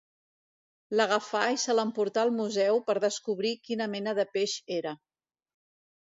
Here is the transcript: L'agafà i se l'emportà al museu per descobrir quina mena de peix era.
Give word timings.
L'agafà 0.99 1.41
i 1.55 1.59
se 1.63 1.75
l'emportà 1.79 2.23
al 2.27 2.31
museu 2.37 2.81
per 2.87 2.95
descobrir 3.03 3.51
quina 3.69 3.89
mena 3.97 4.15
de 4.21 4.25
peix 4.39 4.55
era. 4.79 4.95